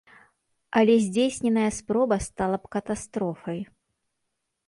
Але 0.79 0.93
здзейсненая 1.03 1.67
спроба 1.79 2.17
стала 2.29 2.57
б 2.63 2.73
катастрофай. 2.77 3.59